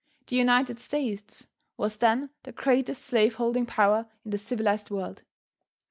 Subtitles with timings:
[0.25, 1.45] The United States
[1.77, 5.21] was then the greatest slave holding power in the civilized world.